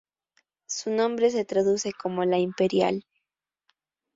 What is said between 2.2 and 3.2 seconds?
"la Imperial".